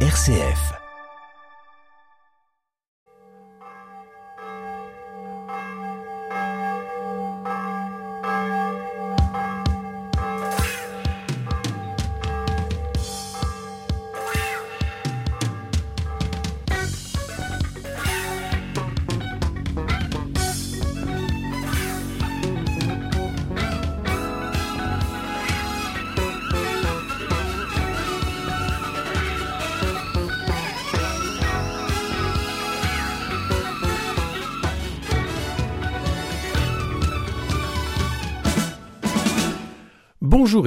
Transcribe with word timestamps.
RCF. 0.00 0.85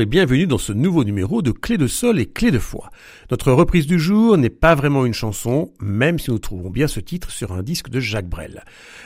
Bienvenue 0.05 0.47
dans 0.47 0.57
ce 0.57 0.71
nouveau 0.71 1.03
numéro 1.03 1.41
de 1.41 1.51
Clé 1.51 1.77
de 1.77 1.87
Sol 1.87 2.19
et 2.19 2.25
Clé 2.25 2.51
de 2.51 2.59
Foi. 2.59 2.89
Notre 3.31 3.51
reprise 3.51 3.87
du 3.87 3.99
jour 3.99 4.37
n'est 4.37 4.49
pas 4.49 4.75
vraiment 4.75 5.05
une 5.05 5.13
chanson, 5.13 5.73
même 5.79 6.19
si 6.19 6.31
nous 6.31 6.39
trouvons 6.39 6.69
bien 6.69 6.87
ce 6.87 6.99
titre 6.99 7.31
sur 7.31 7.51
un 7.51 7.63
disque 7.63 7.89
de 7.89 7.99
Jacques 7.99 8.29
Brel. 8.29 8.63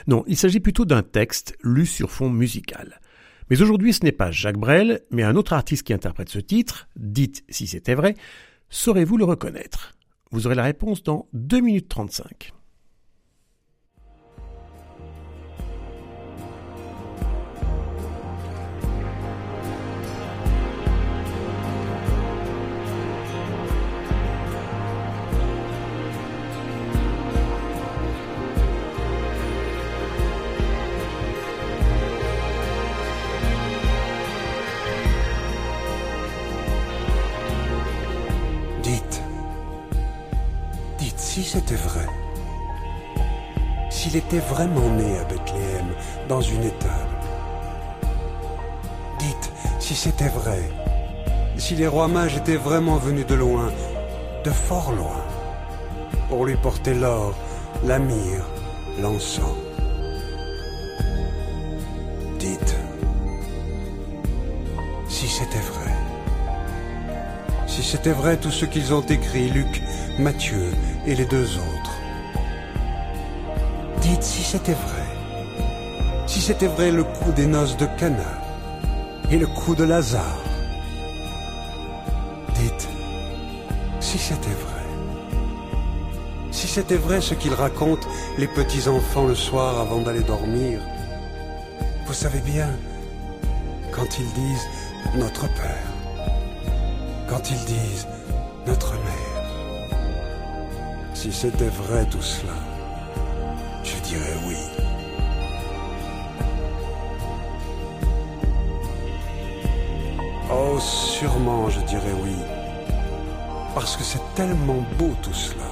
Non, 0.07 0.23
il 0.27 0.37
s'agit 0.37 0.59
plutôt 0.59 0.85
d'un 0.85 1.01
texte 1.01 1.57
lu 1.63 1.85
sur 1.85 2.11
fond 2.11 2.29
musical. 2.29 2.99
Mais 3.49 3.61
aujourd'hui 3.61 3.93
ce 3.93 4.03
n'est 4.03 4.11
pas 4.11 4.31
Jacques 4.31 4.57
Brel, 4.57 5.01
mais 5.11 5.23
un 5.23 5.35
autre 5.35 5.53
artiste 5.53 5.83
qui 5.83 5.93
interprète 5.93 6.29
ce 6.29 6.39
titre, 6.39 6.87
dites 6.95 7.43
si 7.49 7.67
c'était 7.67 7.95
vrai, 7.95 8.15
saurez-vous 8.69 9.17
le 9.17 9.25
reconnaître? 9.25 9.93
Vous 10.31 10.45
aurez 10.45 10.55
la 10.55 10.63
réponse 10.63 11.03
dans 11.03 11.27
2 11.33 11.59
minutes 11.59 11.89
35. 11.89 12.53
C'était 41.53 41.75
vrai, 41.75 42.07
s'il 43.91 44.15
était 44.15 44.39
vraiment 44.39 44.89
né 44.89 45.19
à 45.19 45.23
Bethléem, 45.25 45.85
dans 46.27 46.41
une 46.41 46.63
étable, 46.63 47.15
dites 49.19 49.51
si 49.79 49.93
c'était 49.93 50.29
vrai, 50.29 50.63
si 51.55 51.75
les 51.75 51.85
rois 51.85 52.07
mages 52.07 52.37
étaient 52.37 52.55
vraiment 52.55 52.97
venus 52.97 53.27
de 53.27 53.35
loin, 53.35 53.71
de 54.43 54.49
fort 54.49 54.93
loin, 54.93 55.21
pour 56.27 56.43
lui 56.47 56.55
porter 56.55 56.95
l'or, 56.95 57.35
la 57.85 57.99
myrrhe, 57.99 58.47
l'encens. 58.99 59.55
Dites 62.39 62.75
si 65.07 65.27
c'était 65.27 65.59
vrai. 65.59 66.02
Si 67.75 67.81
c'était 67.81 68.11
vrai 68.11 68.37
tout 68.37 68.51
ce 68.51 68.65
qu'ils 68.65 68.93
ont 68.93 69.01
écrit, 69.01 69.49
Luc, 69.49 69.81
Matthieu 70.19 70.69
et 71.07 71.15
les 71.15 71.25
deux 71.25 71.57
autres. 71.57 71.95
Dites 73.99 74.21
si 74.21 74.43
c'était 74.43 74.73
vrai. 74.73 75.07
Si 76.27 76.39
c'était 76.39 76.67
vrai 76.67 76.91
le 76.91 77.03
coup 77.03 77.31
des 77.31 77.47
noces 77.47 77.75
de 77.75 77.87
Cana 77.97 78.39
et 79.31 79.39
le 79.39 79.47
coup 79.47 79.73
de 79.73 79.85
Lazare. 79.85 80.43
Dites 82.53 82.87
si 83.99 84.19
c'était 84.19 84.59
vrai. 84.67 84.85
Si 86.51 86.67
c'était 86.67 86.95
vrai 87.07 87.21
ce 87.21 87.33
qu'ils 87.33 87.55
racontent 87.55 88.07
les 88.37 88.47
petits 88.47 88.87
enfants 88.87 89.25
le 89.25 89.33
soir 89.33 89.79
avant 89.79 90.01
d'aller 90.01 90.23
dormir. 90.23 90.79
Vous 92.05 92.13
savez 92.13 92.41
bien, 92.41 92.69
quand 93.91 94.19
ils 94.19 94.31
disent 94.33 94.67
notre 95.15 95.47
Père 95.55 95.92
quand 97.33 97.49
ils 97.49 97.65
disent 97.65 98.07
notre 98.67 98.93
mère. 98.93 99.43
Si 101.15 101.31
c'était 101.31 101.73
vrai 101.81 102.05
tout 102.05 102.21
cela, 102.21 102.53
je 103.83 103.95
dirais 104.07 104.37
oui. 104.47 104.55
Oh, 110.51 110.77
sûrement 110.79 111.71
je 111.71 111.79
dirais 111.81 112.15
oui. 112.23 112.35
Parce 113.73 113.97
que 113.97 114.03
c'est 114.03 114.21
tellement 114.35 114.85
beau 114.99 115.13
tout 115.23 115.33
cela. 115.33 115.71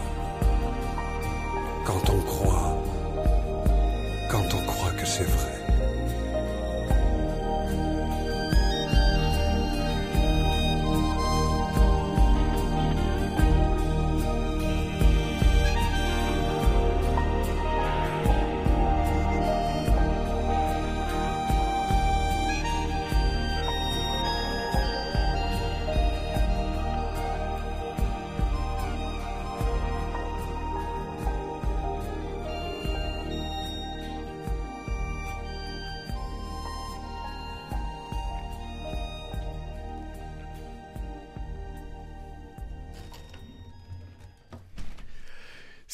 Quand 1.86 2.10
on 2.10 2.22
croit, 2.22 2.76
quand 4.32 4.48
on 4.58 4.66
croit 4.66 4.94
que 5.00 5.06
c'est 5.06 5.30
vrai. 5.30 5.61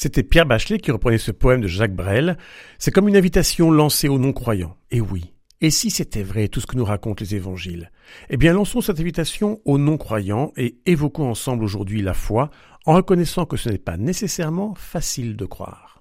C'était 0.00 0.22
Pierre 0.22 0.46
Bachelet 0.46 0.78
qui 0.78 0.92
reprenait 0.92 1.18
ce 1.18 1.32
poème 1.32 1.60
de 1.60 1.66
Jacques 1.66 1.96
Brel. 1.96 2.38
C'est 2.78 2.92
comme 2.92 3.08
une 3.08 3.16
invitation 3.16 3.72
lancée 3.72 4.06
aux 4.06 4.20
non-croyants. 4.20 4.76
Et 4.92 5.00
oui. 5.00 5.32
Et 5.60 5.70
si 5.70 5.90
c'était 5.90 6.22
vrai 6.22 6.46
tout 6.46 6.60
ce 6.60 6.68
que 6.68 6.76
nous 6.76 6.84
racontent 6.84 7.16
les 7.18 7.34
évangiles? 7.34 7.90
Eh 8.30 8.36
bien, 8.36 8.52
lançons 8.52 8.80
cette 8.80 9.00
invitation 9.00 9.60
aux 9.64 9.76
non-croyants 9.76 10.52
et 10.56 10.78
évoquons 10.86 11.28
ensemble 11.28 11.64
aujourd'hui 11.64 12.00
la 12.00 12.14
foi 12.14 12.50
en 12.86 12.94
reconnaissant 12.94 13.44
que 13.44 13.56
ce 13.56 13.70
n'est 13.70 13.76
pas 13.76 13.96
nécessairement 13.96 14.76
facile 14.76 15.34
de 15.34 15.46
croire. 15.46 15.97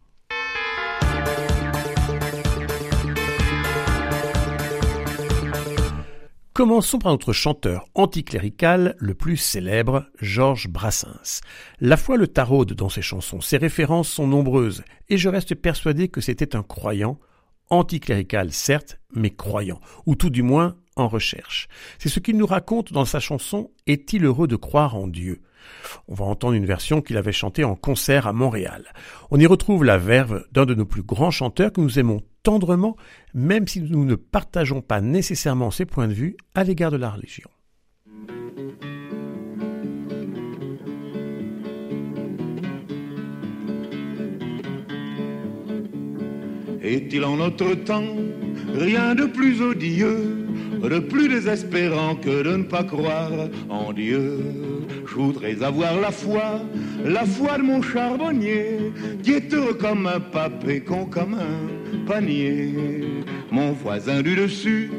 Commençons 6.57 6.97
par 6.97 7.11
notre 7.11 7.33
chanteur 7.33 7.85
anticlérical 7.93 8.95
le 8.97 9.13
plus 9.13 9.37
célèbre, 9.37 10.07
Georges 10.19 10.69
Brassens. 10.69 11.41
La 11.79 11.97
foi 11.97 12.17
le 12.17 12.27
taraude 12.27 12.73
dans 12.73 12.89
ses 12.89 13.03
chansons, 13.03 13.41
ses 13.41 13.57
références 13.57 14.09
sont 14.09 14.25
nombreuses, 14.25 14.83
et 15.07 15.19
je 15.19 15.29
reste 15.29 15.53
persuadé 15.53 16.07
que 16.07 16.19
c'était 16.19 16.55
un 16.55 16.63
croyant, 16.63 17.19
anticlérical 17.69 18.51
certes, 18.51 18.99
mais 19.13 19.29
croyant, 19.29 19.79
ou 20.07 20.15
tout 20.15 20.31
du 20.31 20.41
moins 20.41 20.77
en 20.95 21.07
recherche. 21.07 21.67
C'est 21.99 22.09
ce 22.09 22.19
qu'il 22.19 22.37
nous 22.37 22.47
raconte 22.47 22.91
dans 22.91 23.05
sa 23.05 23.19
chanson 23.19 23.69
Est-il 23.85 24.25
heureux 24.25 24.47
de 24.47 24.55
croire 24.55 24.95
en 24.95 25.07
Dieu? 25.07 25.43
On 26.07 26.15
va 26.15 26.25
entendre 26.25 26.55
une 26.55 26.65
version 26.65 27.01
qu'il 27.01 27.17
avait 27.17 27.33
chantée 27.33 27.65
en 27.65 27.75
concert 27.75 28.25
à 28.25 28.33
Montréal. 28.33 28.85
On 29.29 29.39
y 29.39 29.45
retrouve 29.45 29.83
la 29.83 29.99
verve 29.99 30.43
d'un 30.53 30.65
de 30.65 30.73
nos 30.73 30.85
plus 30.85 31.03
grands 31.03 31.29
chanteurs 31.29 31.71
que 31.71 31.81
nous 31.81 31.99
aimons 31.99 32.23
même 33.33 33.67
si 33.67 33.81
nous 33.81 34.05
ne 34.05 34.15
partageons 34.15 34.81
pas 34.81 35.01
nécessairement 35.01 35.71
ses 35.71 35.85
points 35.85 36.07
de 36.07 36.13
vue 36.13 36.37
à 36.55 36.63
l'égard 36.63 36.91
de 36.91 36.97
la 36.97 37.09
religion. 37.09 37.49
Est-il 46.81 47.25
en 47.25 47.35
notre 47.35 47.73
temps 47.83 48.15
rien 48.73 49.13
de 49.13 49.25
plus 49.25 49.61
odieux, 49.61 50.47
de 50.81 50.99
plus 50.99 51.27
désespérant 51.27 52.15
que 52.15 52.43
de 52.43 52.55
ne 52.55 52.63
pas 52.63 52.85
croire 52.85 53.49
en 53.67 53.91
Dieu? 53.91 54.39
Je 55.05 55.15
voudrais 55.15 55.61
avoir 55.63 55.99
la 55.99 56.11
foi, 56.11 56.61
la 57.03 57.25
foi 57.25 57.57
de 57.57 57.63
mon 57.63 57.81
charbonnier, 57.81 58.93
qui 59.21 59.33
est 59.33 59.53
heureux 59.53 59.73
comme 59.73 60.07
un 60.07 60.21
pape 60.21 60.65
et 60.69 60.81
con 60.81 61.05
comme 61.05 61.33
un 61.33 61.76
Mon 63.51 63.73
voisin 63.73 64.21
du 64.21 64.35
dessus. 64.35 64.89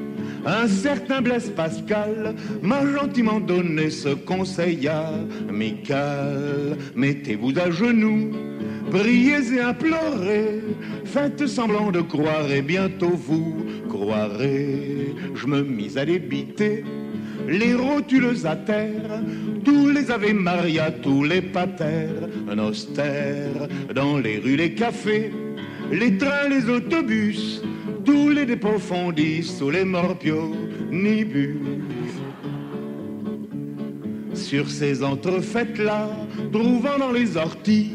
Un 0.45 0.69
certain 0.69 1.23
Blaise 1.23 1.51
Pascal 1.51 2.35
m'a 2.63 2.85
gentiment 2.87 3.41
donné 3.41 3.89
ce 3.89 4.11
conseil 4.11 4.89
amical. 4.89 6.77
Mettez-vous 6.95 7.59
à 7.59 7.71
genoux, 7.71 8.31
priez 8.91 9.55
et 9.55 9.61
implorez, 9.61 10.61
faites 11.05 11.47
semblant 11.47 11.91
de 11.91 12.03
croire 12.03 12.51
et 12.51 12.63
bientôt 12.63 13.15
vous 13.15 13.57
croirez. 13.89 15.15
Je 15.35 15.47
me 15.47 15.63
mis 15.63 15.99
à 15.99 16.05
débiter 16.05 16.85
les 17.49 17.75
rotules 17.75 18.47
à 18.47 18.55
terre, 18.55 19.23
tous 19.65 19.89
les 19.89 20.11
Ave 20.11 20.35
Maria, 20.35 20.91
tous 20.91 21.25
les 21.25 21.41
patères, 21.41 22.29
un 22.51 22.59
austère, 22.59 23.67
dans 23.95 24.19
les 24.19 24.39
rues, 24.39 24.57
les 24.57 24.75
cafés, 24.75 25.33
les 25.91 26.17
trains, 26.17 26.49
les 26.49 26.69
autobus, 26.69 27.63
tous 28.05 28.31
les 28.31 28.47
dépôts 28.47 28.79
fondis 28.79 29.43
sous 29.43 29.71
les 29.71 29.85
morpios, 29.85 30.55
nibus. 30.91 31.57
Sur 34.35 34.71
ces 34.71 35.03
entrefaites-là, 35.03 36.09
trouvant 36.53 36.99
dans 36.99 37.13
les 37.13 37.37
orties, 37.37 37.93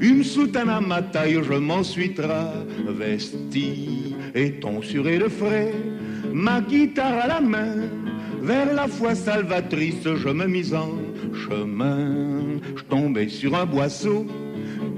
une 0.00 0.24
soutane 0.24 0.68
à 0.68 0.80
ma 0.80 1.02
taille, 1.02 1.40
je 1.42 1.54
m'en 1.54 1.82
suis 1.82 2.14
travesti, 2.14 4.14
et 4.34 4.52
ton 4.52 4.82
suré 4.82 5.18
de 5.18 5.28
frais, 5.28 5.72
ma 6.32 6.60
guitare 6.60 7.24
à 7.24 7.26
la 7.26 7.40
main, 7.40 7.74
vers 8.40 8.72
la 8.72 8.88
foi 8.88 9.14
salvatrice, 9.14 10.04
je 10.04 10.28
me 10.28 10.46
mis 10.46 10.74
en 10.74 10.90
chemin. 11.34 12.40
Je 12.76 12.82
tombais 12.84 13.28
sur 13.28 13.54
un 13.54 13.66
boisseau, 13.66 14.26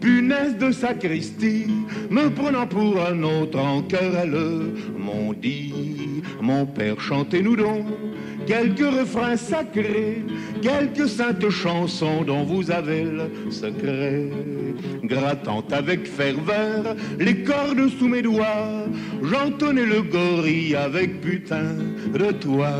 punaise 0.03 0.59
de 0.59 0.73
sacristie, 0.73 1.69
me 2.11 2.29
prenant 2.29 2.67
pour 2.67 3.01
un 3.01 3.23
autre 3.23 3.59
en 3.59 3.83
querelle, 3.83 4.75
m'ont 4.99 5.33
dit, 5.33 6.23
mon 6.41 6.67
père, 6.67 7.01
chantez-nous 7.01 7.57
donc 7.57 7.87
quelques 8.47 8.81
refrains 8.81 9.37
sacrés, 9.37 10.25
quelques 10.61 11.09
saintes 11.09 11.49
chansons 11.49 12.23
dont 12.25 12.43
vous 12.43 12.71
avez 12.71 13.05
le 13.05 13.51
secret. 13.51 14.29
Grattant 15.05 15.65
avec 15.71 16.07
ferveur 16.07 16.97
les 17.19 17.43
cordes 17.45 17.89
sous 17.99 18.09
mes 18.09 18.23
doigts, 18.23 18.85
j'entonnais 19.23 19.87
le 19.87 20.03
gorille 20.03 20.75
avec 20.75 21.21
putain 21.21 21.77
de 22.13 22.33
toi 22.33 22.73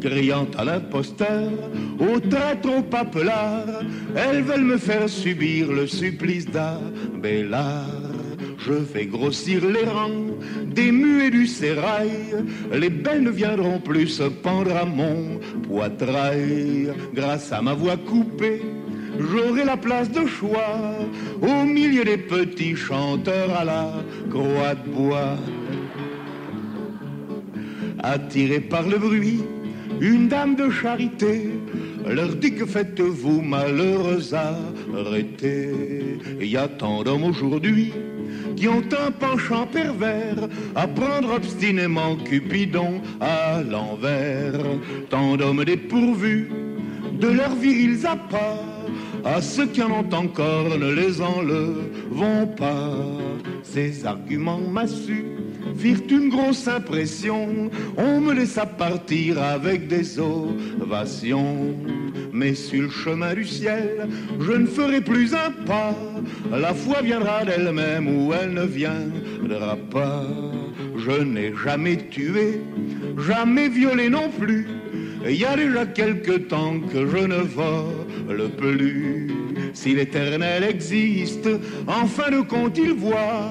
criant 0.00 0.48
à 0.58 0.64
l'imposteur, 0.64 1.50
au 1.98 2.20
traître, 2.20 2.68
au 2.78 2.82
papelard, 2.82 3.82
elles 4.14 4.42
veulent 4.42 4.64
me 4.64 4.78
faire 4.78 5.08
subir 5.08 5.72
le 5.72 5.86
supplice 5.86 6.46
d'Abélard. 6.46 8.06
Je 8.58 8.74
fais 8.74 9.06
grossir 9.06 9.64
les 9.64 9.84
rangs 9.84 10.34
des 10.66 10.90
muets 10.90 11.30
du 11.30 11.46
sérail, 11.46 12.10
les 12.72 12.90
belles 12.90 13.22
ne 13.22 13.30
viendront 13.30 13.78
plus 13.78 14.08
se 14.08 14.24
pendre 14.24 14.74
à 14.76 14.84
mon 14.84 15.38
poitrail. 15.68 16.92
Grâce 17.14 17.52
à 17.52 17.62
ma 17.62 17.74
voix 17.74 17.96
coupée, 17.96 18.62
j'aurai 19.18 19.64
la 19.64 19.76
place 19.76 20.10
de 20.10 20.26
choix 20.26 20.80
au 21.40 21.64
milieu 21.64 22.04
des 22.04 22.18
petits 22.18 22.76
chanteurs 22.76 23.54
à 23.56 23.64
la 23.64 23.92
croix 24.30 24.74
de 24.74 24.90
bois. 24.90 25.36
Attiré 28.02 28.60
par 28.60 28.82
le 28.82 28.98
bruit, 28.98 29.42
une 30.00 30.28
dame 30.28 30.56
de 30.56 30.70
charité 30.70 31.50
leur 32.06 32.34
dit 32.36 32.54
que 32.54 32.66
faites-vous 32.66 33.40
malheureuse 33.40 34.34
arrêtez. 34.34 36.18
Il 36.40 36.46
y 36.46 36.56
a 36.56 36.68
tant 36.68 37.02
d'hommes 37.02 37.24
aujourd'hui 37.24 37.92
qui 38.56 38.68
ont 38.68 38.84
un 39.06 39.10
penchant 39.10 39.66
pervers 39.66 40.48
à 40.74 40.86
prendre 40.86 41.34
obstinément 41.34 42.16
Cupidon 42.16 43.00
à 43.20 43.62
l'envers. 43.62 44.60
Tant 45.10 45.36
d'hommes 45.36 45.64
dépourvus 45.64 46.48
de 47.20 47.28
leurs 47.28 47.54
virils 47.54 48.06
appâts, 48.06 48.62
à 49.24 49.40
ceux 49.40 49.66
qui 49.66 49.82
en 49.82 49.90
ont 49.90 50.14
encore 50.14 50.78
ne 50.78 50.92
les 50.92 51.20
enlevons 51.20 52.46
pas. 52.56 52.94
Ces 53.62 54.06
arguments 54.06 54.60
massus 54.60 55.26
firent 55.76 56.02
une 56.10 56.28
grosse 56.28 56.66
impression. 56.68 57.70
On 57.96 58.20
me 58.20 58.32
laissa 58.32 58.66
partir 58.66 59.42
avec 59.42 59.88
des 59.88 60.18
ovations. 60.18 61.74
Mais 62.32 62.54
sur 62.54 62.82
le 62.82 62.90
chemin 62.90 63.34
du 63.34 63.44
ciel, 63.44 64.08
je 64.40 64.52
ne 64.52 64.66
ferai 64.66 65.00
plus 65.00 65.34
un 65.34 65.52
pas. 65.64 65.94
La 66.50 66.74
foi 66.74 67.00
viendra 67.02 67.44
d'elle-même 67.44 68.08
ou 68.08 68.32
elle 68.34 68.52
ne 68.52 68.64
viendra 68.64 69.76
pas. 69.90 70.24
Je 70.96 71.22
n'ai 71.22 71.52
jamais 71.64 71.96
tué, 72.08 72.60
jamais 73.26 73.68
violé 73.68 74.08
non 74.08 74.28
plus. 74.28 74.66
Il 75.28 75.36
y 75.36 75.44
a 75.44 75.56
déjà 75.56 75.86
quelque 75.86 76.38
temps 76.38 76.78
que 76.92 77.06
je 77.06 77.26
ne 77.26 77.36
vole 77.36 78.50
plus. 78.56 79.28
Si 79.72 79.94
l'éternel 79.94 80.64
existe, 80.64 81.48
en 81.86 82.06
fin 82.06 82.30
de 82.30 82.40
compte 82.40 82.78
il 82.78 82.92
voit, 82.92 83.50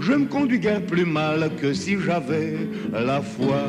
je 0.00 0.12
me 0.12 0.26
conduis 0.26 0.58
guère 0.58 0.84
plus 0.84 1.04
mal 1.04 1.50
que 1.56 1.72
si 1.72 1.98
j'avais 2.00 2.56
la 2.92 3.20
foi. 3.20 3.62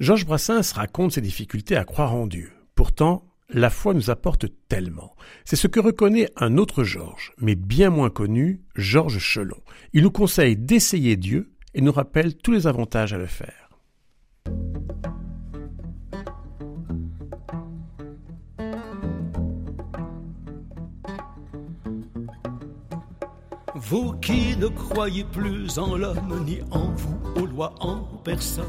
Georges 0.00 0.26
Brassens 0.26 0.72
raconte 0.74 1.12
ses 1.12 1.20
difficultés 1.20 1.76
à 1.76 1.84
croire 1.84 2.14
en 2.14 2.26
Dieu. 2.26 2.52
Pourtant, 2.74 3.24
la 3.48 3.70
foi 3.70 3.94
nous 3.94 4.10
apporte 4.10 4.46
tellement. 4.68 5.14
C'est 5.44 5.56
ce 5.56 5.68
que 5.68 5.80
reconnaît 5.80 6.28
un 6.36 6.58
autre 6.58 6.82
Georges, 6.82 7.32
mais 7.38 7.54
bien 7.54 7.90
moins 7.90 8.10
connu, 8.10 8.62
Georges 8.74 9.18
Chelon. 9.18 9.60
Il 9.92 10.02
nous 10.02 10.10
conseille 10.10 10.56
d'essayer 10.56 11.16
Dieu 11.16 11.52
et 11.74 11.80
nous 11.80 11.92
rappelle 11.92 12.36
tous 12.36 12.52
les 12.52 12.66
avantages 12.66 13.12
à 13.12 13.18
le 13.18 13.26
faire. 13.26 13.70
Vous 23.88 24.14
qui 24.14 24.56
ne 24.56 24.68
croyez 24.68 25.24
plus 25.24 25.78
en 25.78 25.96
l'homme 25.96 26.42
ni 26.46 26.60
en 26.70 26.86
vous, 26.96 27.42
aux 27.42 27.46
lois, 27.46 27.74
en 27.80 27.98
personne, 28.24 28.64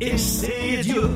essayez 0.00 0.82
Dieu. 0.82 1.08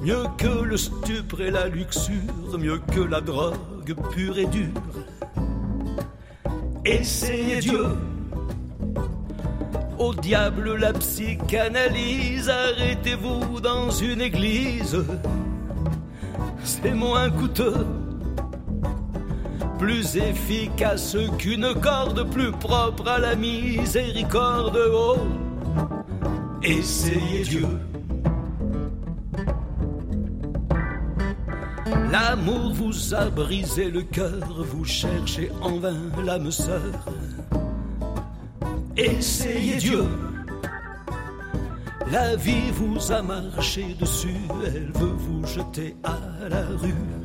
Mieux 0.00 0.24
que 0.38 0.62
le 0.62 0.76
stupre 0.78 1.42
et 1.42 1.50
la 1.50 1.68
luxure, 1.68 2.58
mieux 2.58 2.78
que 2.94 3.00
la 3.00 3.20
drogue 3.20 3.94
pure 4.12 4.38
et 4.38 4.46
dure. 4.46 4.68
Essayez 6.86 7.58
Dieu. 7.58 7.84
Au 9.98 10.14
diable 10.14 10.76
la 10.76 10.94
psychanalyse, 10.94 12.48
arrêtez-vous 12.48 13.60
dans 13.60 13.90
une 13.90 14.22
église. 14.22 15.04
C'est 16.64 16.94
moins 16.94 17.28
coûteux, 17.30 17.84
plus 19.78 20.16
efficace 20.16 21.16
qu'une 21.38 21.74
corde, 21.74 22.28
plus 22.30 22.52
propre 22.52 23.08
à 23.08 23.18
la 23.18 23.36
miséricorde. 23.36 24.78
Oh, 24.92 25.16
essayez 26.62 27.44
Dieu. 27.44 27.68
L'amour 32.10 32.72
vous 32.72 33.14
a 33.14 33.30
brisé 33.30 33.90
le 33.90 34.02
cœur, 34.02 34.64
vous 34.72 34.84
cherchez 34.84 35.50
en 35.60 35.78
vain 35.78 35.96
l'âme 36.24 36.50
sœur. 36.50 37.04
Essayez 38.96 39.76
Dieu. 39.76 40.04
La 42.10 42.36
vie 42.36 42.70
vous 42.72 43.12
a 43.12 43.20
marché 43.20 43.94
dessus, 44.00 44.40
elle 44.64 44.90
veut 44.94 45.14
vous 45.16 45.46
jeter 45.46 45.94
à 46.02 46.48
la 46.48 46.64
rue. 46.78 47.17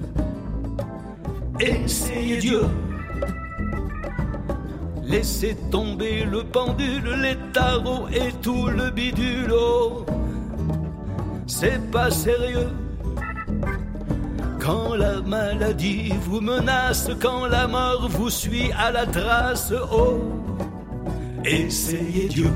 Essayez 1.63 2.37
Dieu. 2.39 2.63
Laissez 5.01 5.55
tomber 5.71 6.25
le 6.25 6.43
pendule, 6.43 7.09
les 7.21 7.37
tarots 7.53 8.09
et 8.09 8.33
tout 8.41 8.67
le 8.67 8.89
bidule. 8.89 9.53
Oh, 9.53 10.05
c'est 11.47 11.79
pas 11.89 12.11
sérieux. 12.11 12.67
Quand 14.59 14.95
la 14.95 15.21
maladie 15.21 16.11
vous 16.23 16.41
menace, 16.41 17.09
quand 17.21 17.47
la 17.47 17.67
mort 17.67 18.09
vous 18.09 18.29
suit 18.29 18.71
à 18.77 18.91
la 18.91 19.05
trace, 19.05 19.73
oh, 19.89 20.19
essayez 21.45 22.27
Dieu. 22.27 22.51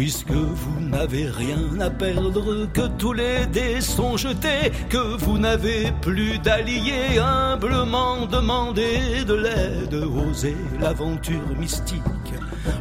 Puisque 0.00 0.32
vous 0.32 0.80
n'avez 0.80 1.26
rien 1.28 1.78
à 1.78 1.90
perdre, 1.90 2.66
que 2.72 2.88
tous 2.96 3.12
les 3.12 3.44
dés 3.44 3.82
sont 3.82 4.16
jetés, 4.16 4.72
que 4.88 5.18
vous 5.18 5.36
n'avez 5.36 5.92
plus 6.00 6.38
d'alliés, 6.38 7.18
humblement 7.18 8.24
demandez 8.24 9.26
de 9.26 9.34
l'aide, 9.34 9.92
osez 9.92 10.56
l'aventure 10.80 11.54
mystique, 11.58 12.32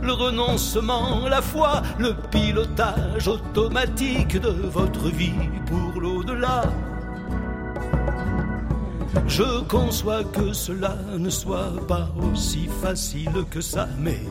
le 0.01 0.13
renoncement, 0.13 1.27
la 1.27 1.41
foi, 1.41 1.81
le 1.97 2.15
pilotage 2.31 3.27
automatique 3.27 4.39
de 4.39 4.69
votre 4.69 5.09
vie 5.09 5.49
pour 5.65 5.99
l'au-delà. 5.99 6.63
Je 9.27 9.61
conçois 9.67 10.23
que 10.23 10.53
cela 10.53 10.95
ne 11.17 11.29
soit 11.29 11.85
pas 11.85 12.07
aussi 12.31 12.69
facile 12.81 13.43
que 13.51 13.59
ça, 13.59 13.89
mais 13.99 14.21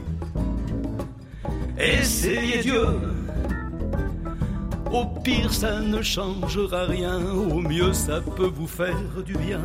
essayez 1.79 2.63
Dieu. 2.63 2.87
Au 4.93 5.05
pire, 5.23 5.53
ça 5.53 5.81
ne 5.81 6.01
changera 6.01 6.85
rien, 6.85 7.21
au 7.21 7.61
mieux, 7.61 7.93
ça 7.93 8.21
peut 8.21 8.51
vous 8.53 8.67
faire 8.67 9.23
du 9.25 9.35
bien. 9.35 9.61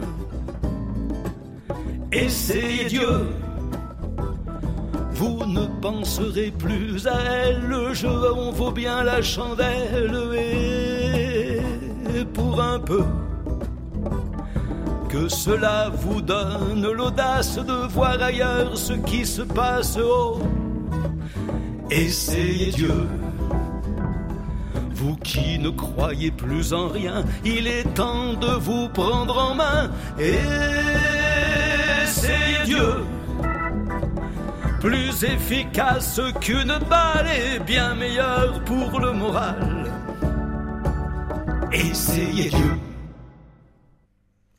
Essayez 2.12 2.86
Dieu. 2.86 3.27
Vous 5.13 5.46
ne 5.46 5.65
penserez 5.82 6.51
plus 6.51 7.08
à 7.08 7.17
elle, 7.22 7.62
le 7.62 7.93
jeu 7.93 8.34
en 8.34 8.51
vaut 8.51 8.72
bien 8.72 9.03
la 9.03 9.22
chandelle, 9.22 10.13
et 10.36 11.62
pour 12.34 12.62
un 12.62 12.79
peu 12.79 13.03
que 15.08 15.29
cela 15.29 15.89
vous 15.89 16.22
donne 16.22 16.91
l'audace 16.91 17.58
de 17.58 17.88
voir 17.88 18.22
ailleurs 18.22 18.77
ce 18.77 18.93
qui 18.93 19.25
se 19.25 19.43
passe. 19.43 19.98
Essayez 21.90 22.72
Dieu. 22.72 23.08
Vous 24.92 25.16
qui 25.18 25.60
ne 25.60 25.70
croyez 25.70 26.32
plus 26.32 26.74
en 26.74 26.88
rien, 26.88 27.25
il 27.44 27.68
est 27.68 27.84
temps 27.94 28.34
de 28.34 28.58
vous 28.58 28.88
prendre 28.90 29.38
en 29.38 29.56
main. 29.56 29.92
Essayez 32.04 32.63
Dieu. 32.66 33.04
Plus 34.80 35.24
efficace 35.24 36.20
qu'une 36.42 36.78
balle 36.90 37.28
et 37.28 37.60
bien 37.60 37.96
meilleur 37.96 38.63
pour 38.63 39.00
le 39.00 39.12
moral. 39.13 39.92
Essayez 41.72 42.50
Dieu. 42.50 42.72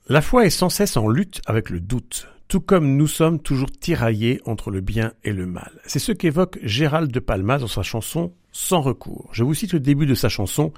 La 0.08 0.20
foi 0.20 0.44
est 0.44 0.50
sans 0.50 0.68
cesse 0.68 0.98
en 0.98 1.08
lutte 1.08 1.40
avec 1.46 1.70
le 1.70 1.80
doute, 1.80 2.28
tout 2.48 2.60
comme 2.60 2.96
nous 2.96 3.06
sommes 3.06 3.40
toujours 3.40 3.70
tiraillés 3.70 4.40
entre 4.44 4.70
le 4.70 4.80
bien 4.80 5.12
et 5.24 5.32
le 5.32 5.46
mal. 5.46 5.80
C'est 5.86 5.98
ce 5.98 6.12
qu'évoque 6.12 6.58
Gérald 6.62 7.10
de 7.10 7.20
Palma 7.20 7.58
dans 7.58 7.66
sa 7.66 7.82
chanson 7.82 8.32
Sans 8.52 8.80
recours. 8.80 9.30
Je 9.32 9.44
vous 9.44 9.54
cite 9.54 9.72
le 9.72 9.80
début 9.80 10.06
de 10.06 10.14
sa 10.14 10.28
chanson 10.28 10.72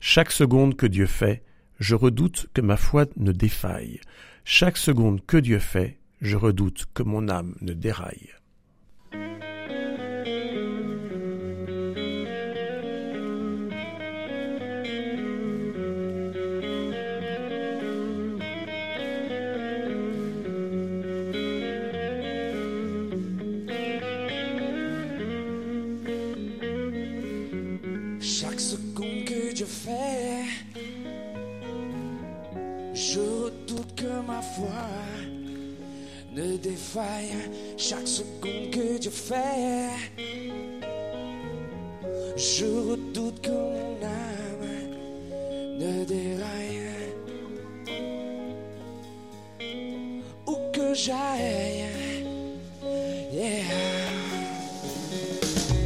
Chaque 0.00 0.30
seconde 0.30 0.76
que 0.76 0.86
Dieu 0.86 1.06
fait, 1.06 1.42
je 1.78 1.94
redoute 1.94 2.48
que 2.54 2.60
ma 2.60 2.76
foi 2.76 3.06
ne 3.16 3.32
défaille. 3.32 4.00
Chaque 4.44 4.76
seconde 4.76 5.24
que 5.26 5.36
Dieu 5.36 5.58
fait, 5.58 5.98
je 6.20 6.36
redoute 6.36 6.86
que 6.94 7.02
mon 7.02 7.28
âme 7.28 7.54
ne 7.60 7.72
déraille. 7.72 8.30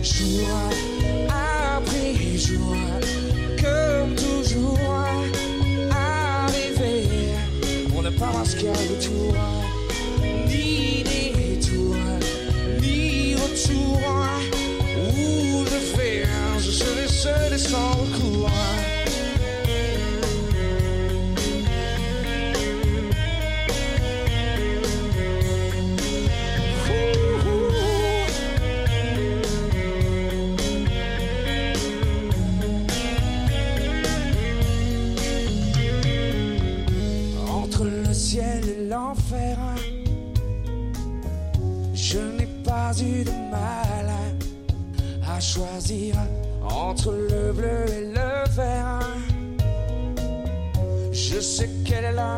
Jour 0.03 0.49
après 1.29 2.37
jour, 2.37 2.75
comme 3.57 4.17
toujours, 4.17 4.77
arrivé 5.93 7.07
pour 7.89 8.03
ne 8.03 8.11
pas 8.11 8.31
voir 8.33 8.45
ce 8.45 8.57
qu'il. 8.57 8.69
Ni 10.49 11.05
détour, 11.05 11.95
ni 12.81 13.37
retour. 13.37 14.12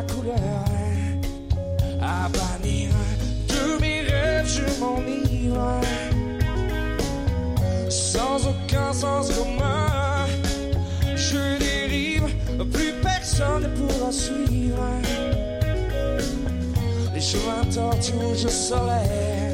Couleur 0.03 0.65
à 2.01 2.29
bannir. 2.29 2.89
De 3.47 3.79
mes 3.81 4.01
rêves, 4.01 4.47
je 4.47 4.79
m'enivre 4.79 5.81
sans 7.89 8.47
aucun 8.47 8.93
sens 8.93 9.31
commun. 9.31 10.27
Je 11.15 11.57
dérive, 11.59 12.27
plus 12.71 12.93
personne 13.01 13.63
ne 13.63 13.67
pourra 13.77 14.11
suivre. 14.11 14.85
Les 17.13 17.21
chemins 17.21 17.65
tortus, 17.73 18.43
je 18.43 18.47
saurais 18.47 19.44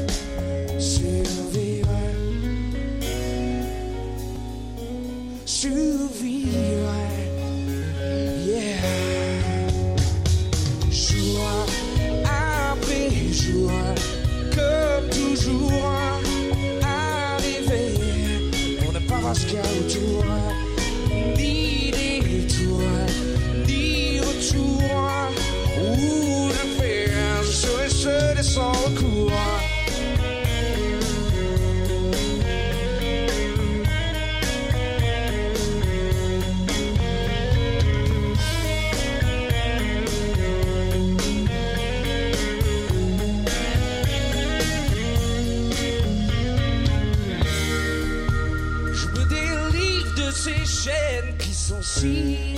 qui 51.94 52.51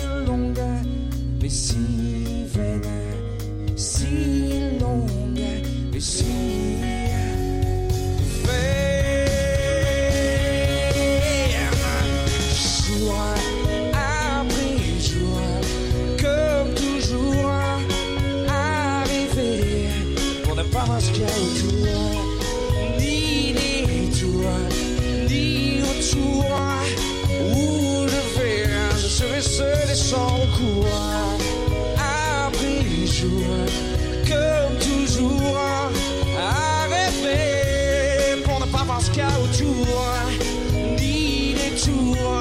Ni 41.87 41.93
détour, 41.93 42.38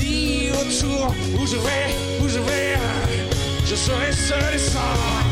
ni 0.00 0.50
retour. 0.50 1.14
Où 1.38 1.46
je 1.46 1.56
vais, 1.56 2.24
où 2.24 2.28
je 2.28 2.38
vais, 2.38 2.78
je 3.66 3.74
serai 3.74 4.12
seul 4.12 4.54
et 4.54 4.58
sans. 4.58 5.25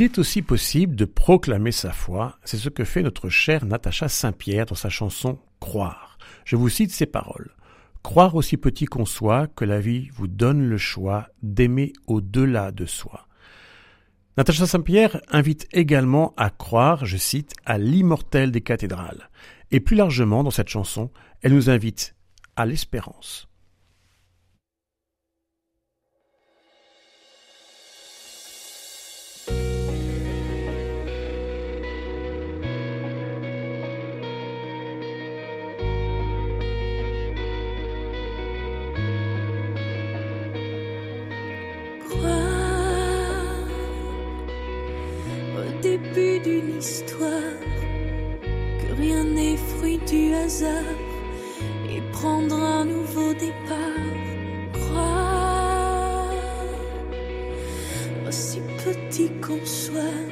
Il 0.00 0.04
est 0.04 0.18
aussi 0.18 0.40
possible 0.40 0.96
de 0.96 1.04
proclamer 1.04 1.72
sa 1.72 1.92
foi, 1.92 2.38
c'est 2.42 2.56
ce 2.56 2.70
que 2.70 2.84
fait 2.84 3.02
notre 3.02 3.28
chère 3.28 3.66
Natacha 3.66 4.08
Saint-Pierre 4.08 4.64
dans 4.64 4.74
sa 4.74 4.88
chanson 4.88 5.38
Croire. 5.60 6.16
Je 6.46 6.56
vous 6.56 6.70
cite 6.70 6.90
ces 6.90 7.04
paroles. 7.04 7.54
Croire 8.02 8.34
aussi 8.34 8.56
petit 8.56 8.86
qu'on 8.86 9.04
soit 9.04 9.46
que 9.48 9.66
la 9.66 9.78
vie 9.78 10.08
vous 10.14 10.26
donne 10.26 10.66
le 10.66 10.78
choix 10.78 11.28
d'aimer 11.42 11.92
au-delà 12.06 12.72
de 12.72 12.86
soi. 12.86 13.28
Natacha 14.38 14.66
Saint-Pierre 14.66 15.20
invite 15.28 15.68
également 15.70 16.32
à 16.38 16.48
croire, 16.48 17.04
je 17.04 17.18
cite, 17.18 17.52
à 17.66 17.76
l'immortel 17.76 18.52
des 18.52 18.62
cathédrales. 18.62 19.28
Et 19.70 19.80
plus 19.80 19.96
largement, 19.96 20.42
dans 20.42 20.50
cette 20.50 20.70
chanson, 20.70 21.10
elle 21.42 21.52
nous 21.52 21.68
invite 21.68 22.16
à 22.56 22.64
l'espérance. 22.64 23.49
Que 46.80 48.94
rien 48.98 49.24
n'est 49.24 49.56
fruit 49.56 49.98
du 50.08 50.32
hasard 50.32 50.96
et 51.90 52.00
prendre 52.12 52.54
un 52.54 52.86
nouveau 52.86 53.34
départ. 53.34 54.06
Croire, 54.72 56.32
aussi 58.26 58.60
petit 58.82 59.30
qu'on 59.42 59.64
soit, 59.64 60.24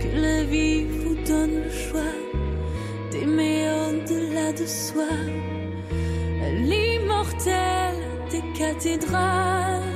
que 0.00 0.20
la 0.20 0.44
vie 0.44 0.84
vous 0.84 1.14
donne 1.26 1.62
le 1.64 1.70
choix 1.70 2.14
d'aimer 3.10 3.70
au-delà 3.88 4.52
de 4.52 4.66
soi, 4.66 5.08
l'immortel 6.60 7.94
des 8.30 8.42
cathédrales, 8.58 9.91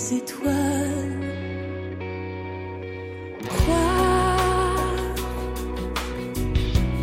les 0.00 0.16
étoiles. 0.16 1.26
Croire 3.48 5.14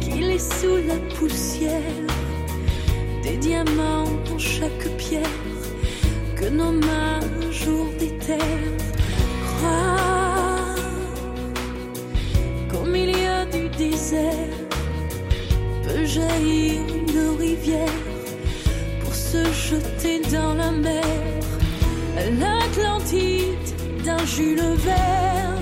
qu'il 0.01 0.31
est 0.31 0.53
sous 0.59 0.77
la 0.87 0.97
poussière, 1.15 2.05
des 3.23 3.37
diamants 3.37 4.05
dans 4.29 4.39
chaque 4.39 4.87
pierre, 4.97 5.43
que 6.35 6.49
nos 6.49 6.71
mains 6.71 7.19
un 7.41 7.51
jour 7.51 7.87
déterrent. 7.99 8.77
Croire 9.47 10.75
qu'au 12.69 12.85
milieu 12.85 13.45
du 13.51 13.69
désert 13.77 14.55
peut 15.83 16.05
jaillir 16.05 16.81
une 16.99 17.39
rivière 17.39 18.03
pour 19.01 19.13
se 19.13 19.43
jeter 19.53 20.21
dans 20.31 20.53
la 20.53 20.71
mer 20.71 21.46
l'Atlantide 22.39 24.03
d'un 24.03 24.25
Jules 24.25 24.75
Verne, 24.77 25.56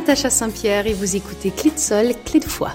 Natacha 0.00 0.30
Saint-Pierre 0.30 0.86
et 0.86 0.94
vous 0.94 1.14
écoutez 1.14 1.50
Clé 1.50 1.70
de 1.72 1.78
Sol, 1.78 2.06
Clé 2.24 2.40
de 2.40 2.46
Foi. 2.46 2.72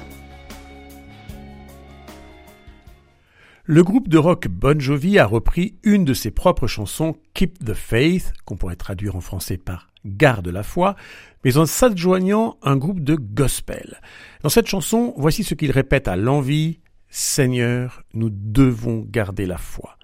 Le 3.63 3.83
groupe 3.83 4.09
de 4.09 4.19
rock 4.19 4.47
Bon 4.47 4.79
Jovi 4.79 5.17
a 5.17 5.25
repris 5.25 5.73
une 5.81 6.05
de 6.05 6.13
ses 6.13 6.29
propres 6.29 6.67
chansons, 6.67 7.15
Keep 7.33 7.65
the 7.65 7.73
Faith, 7.73 8.31
qu'on 8.45 8.57
pourrait 8.57 8.75
traduire 8.75 9.15
en 9.15 9.21
français 9.21 9.57
par 9.57 9.88
Garde 10.05 10.49
la 10.49 10.61
foi, 10.61 10.95
mais 11.43 11.57
en 11.57 11.65
s'adjoignant 11.65 12.59
un 12.61 12.77
groupe 12.77 12.99
de 12.99 13.15
gospel. 13.15 13.99
Dans 14.43 14.49
cette 14.49 14.67
chanson, 14.67 15.15
voici 15.17 15.43
ce 15.43 15.55
qu'il 15.55 15.71
répète 15.71 16.07
à 16.07 16.15
l'envie, 16.15 16.79
Seigneur, 17.09 18.03
nous 18.13 18.29
devons 18.29 19.03
garder 19.03 19.47
la 19.47 19.57
foi. 19.57 19.97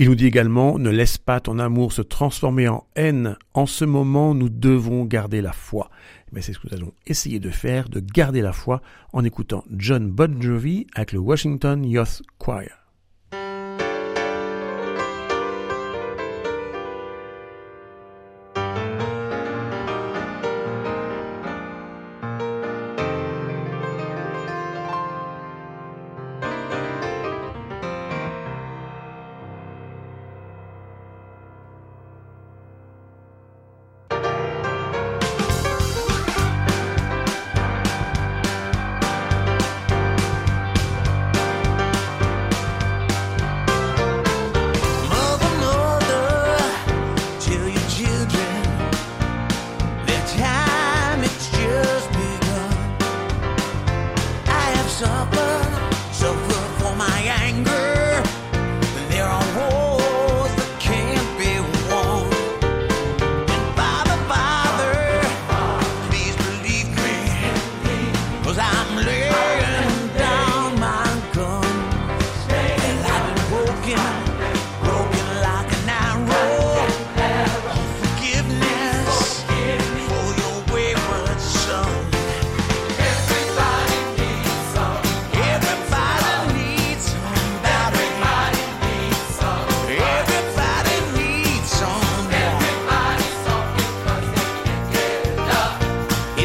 Il 0.00 0.08
nous 0.08 0.14
dit 0.14 0.24
également, 0.24 0.78
ne 0.78 0.88
laisse 0.88 1.18
pas 1.18 1.40
ton 1.40 1.58
amour 1.58 1.92
se 1.92 2.00
transformer 2.00 2.68
en 2.68 2.86
haine. 2.96 3.36
En 3.52 3.66
ce 3.66 3.84
moment, 3.84 4.34
nous 4.34 4.48
devons 4.48 5.04
garder 5.04 5.42
la 5.42 5.52
foi. 5.52 5.90
Mais 6.32 6.40
c'est 6.40 6.54
ce 6.54 6.58
que 6.58 6.68
nous 6.68 6.74
allons 6.74 6.94
essayer 7.06 7.38
de 7.38 7.50
faire, 7.50 7.90
de 7.90 8.00
garder 8.00 8.40
la 8.40 8.54
foi 8.54 8.80
en 9.12 9.24
écoutant 9.24 9.62
John 9.76 10.10
Bon 10.10 10.40
avec 10.94 11.12
le 11.12 11.18
Washington 11.18 11.84
Youth 11.84 12.22
Choir. 12.38 12.79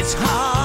唱。 0.06 0.55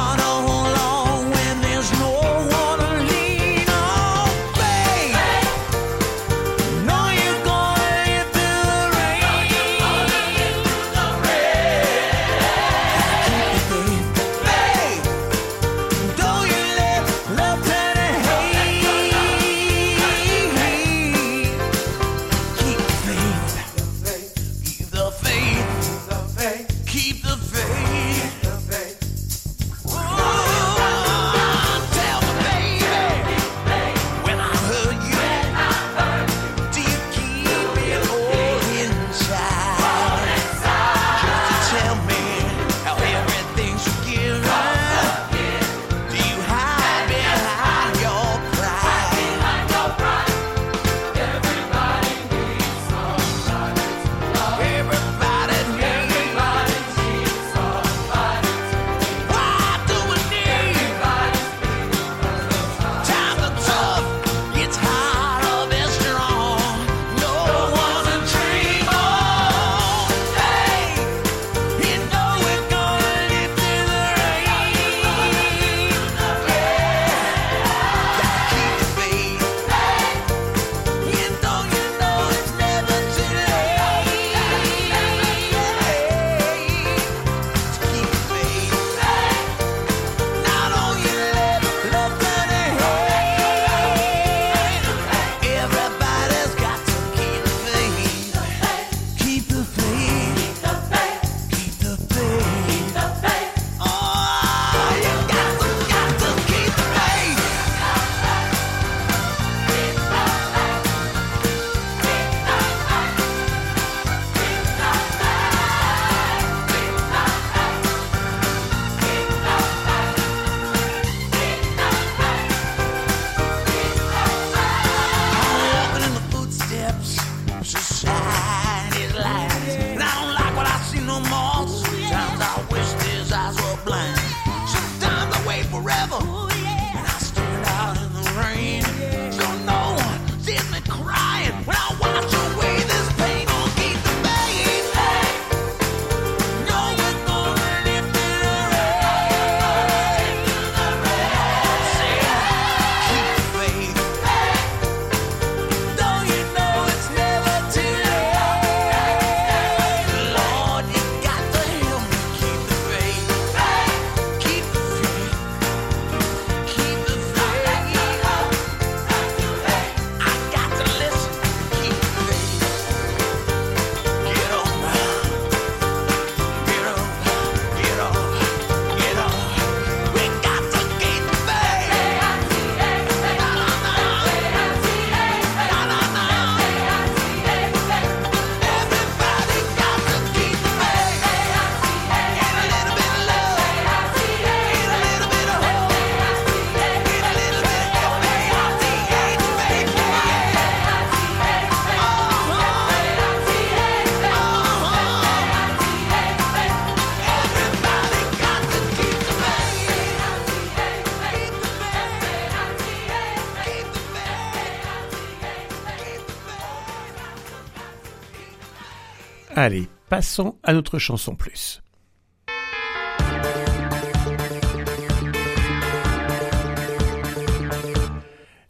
Passons 220.12 220.58
à 220.64 220.74
notre 220.74 221.00
chanson 221.00 221.36
plus. 221.36 221.82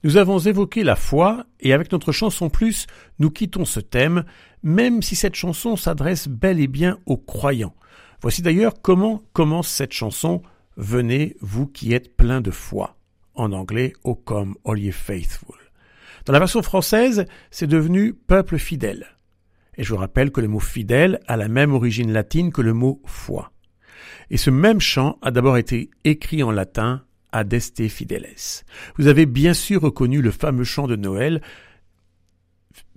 Nous 0.03 0.17
avons 0.17 0.37
évoqué 0.37 0.83
la 0.83 0.95
foi 0.95 1.47
et 1.59 1.73
avec 1.73 1.91
notre 1.91 2.11
chanson 2.11 2.51
plus, 2.51 2.85
nous 3.17 3.31
quittons 3.31 3.65
ce 3.65 3.79
thème, 3.79 4.23
même 4.61 5.01
si 5.01 5.15
cette 5.15 5.33
chanson 5.33 5.75
s'adresse 5.75 6.27
bel 6.27 6.59
et 6.59 6.67
bien 6.67 6.99
aux 7.07 7.17
croyants. 7.17 7.73
Voici 8.21 8.43
d'ailleurs 8.43 8.79
comment 8.83 9.23
commence 9.33 9.67
cette 9.67 9.93
chanson 9.93 10.43
Venez, 10.77 11.37
vous 11.41 11.65
qui 11.65 11.95
êtes 11.95 12.15
plein 12.15 12.41
de 12.41 12.51
foi. 12.51 12.97
En 13.33 13.51
anglais, 13.51 13.93
O 14.03 14.13
come, 14.13 14.57
all 14.63 14.77
ye 14.77 14.91
faithful. 14.91 15.55
Dans 16.27 16.33
la 16.33 16.39
version 16.39 16.61
française, 16.61 17.25
c'est 17.49 17.65
devenu 17.65 18.13
peuple 18.13 18.59
fidèle. 18.59 19.07
Et 19.81 19.83
je 19.83 19.89
vous 19.89 19.99
rappelle 19.99 20.29
que 20.31 20.41
le 20.41 20.47
mot 20.47 20.59
fidèle 20.59 21.19
a 21.25 21.35
la 21.37 21.47
même 21.47 21.73
origine 21.73 22.13
latine 22.13 22.51
que 22.51 22.61
le 22.61 22.71
mot 22.71 23.01
foi. 23.03 23.51
Et 24.29 24.37
ce 24.37 24.51
même 24.51 24.79
chant 24.79 25.17
a 25.23 25.31
d'abord 25.31 25.57
été 25.57 25.89
écrit 26.03 26.43
en 26.43 26.51
latin 26.51 27.03
Adeste 27.31 27.87
Fideles. 27.87 28.61
Vous 28.99 29.07
avez 29.07 29.25
bien 29.25 29.55
sûr 29.55 29.81
reconnu 29.81 30.21
le 30.21 30.29
fameux 30.29 30.65
chant 30.65 30.85
de 30.85 30.95
Noël 30.95 31.41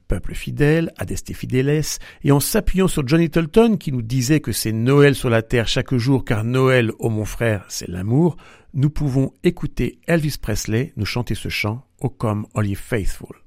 Peuple 0.09 0.35
fidèle, 0.35 0.93
Adeste 0.99 1.33
Fideles, 1.33 1.81
et 2.23 2.33
en 2.33 2.39
s'appuyant 2.39 2.87
sur 2.87 3.09
Johnny 3.09 3.31
Tolton 3.31 3.79
qui 3.79 3.91
nous 3.91 4.03
disait 4.03 4.41
que 4.41 4.53
c'est 4.53 4.73
Noël 4.73 5.15
sur 5.15 5.31
la 5.31 5.41
terre 5.41 5.67
chaque 5.67 5.95
jour 5.95 6.23
car 6.23 6.45
Noël, 6.45 6.93
ô 6.99 7.09
mon 7.09 7.25
frère, 7.25 7.65
c'est 7.71 7.89
l'amour, 7.89 8.37
nous 8.75 8.91
pouvons 8.91 9.33
écouter 9.43 10.01
Elvis 10.07 10.37
Presley 10.39 10.93
nous 10.97 11.07
chanter 11.07 11.35
ce 11.35 11.49
chant, 11.49 11.87
O 12.03 12.11
come 12.11 12.47
all 12.55 12.67
ye 12.67 12.75
faithful. 12.75 13.44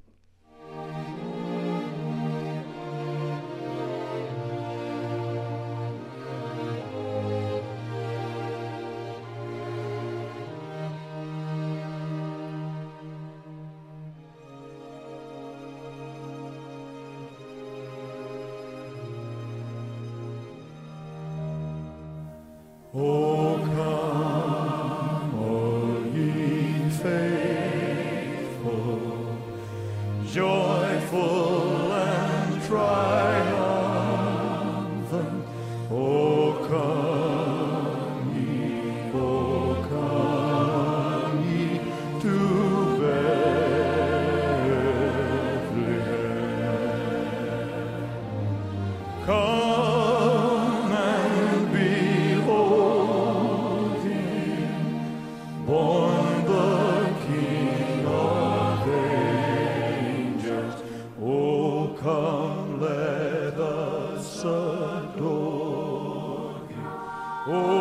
Oh. 67.49 67.76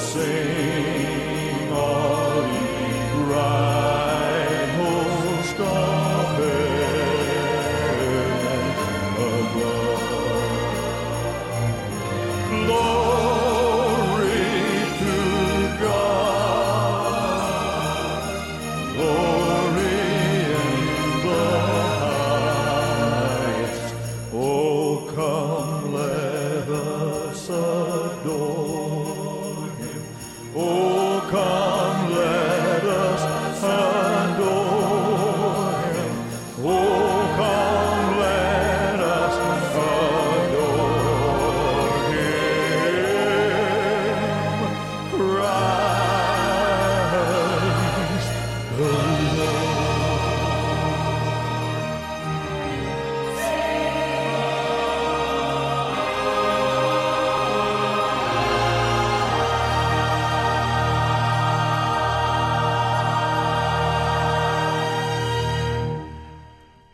sing. 0.00 0.69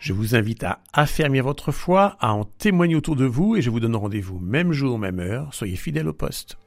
Je 0.07 0.13
vous 0.13 0.37
invite 0.37 0.63
à 0.63 0.79
affermir 0.93 1.43
votre 1.43 1.73
foi, 1.73 2.17
à 2.21 2.33
en 2.33 2.45
témoigner 2.45 2.95
autour 2.95 3.17
de 3.17 3.25
vous 3.25 3.57
et 3.57 3.61
je 3.61 3.71
vous 3.71 3.81
donne 3.81 3.97
rendez-vous 3.97 4.39
même 4.39 4.71
jour, 4.71 5.01
même 5.01 5.19
heure. 5.19 5.53
Soyez 5.53 5.75
fidèles 5.75 6.07
au 6.07 6.13
poste. 6.13 6.59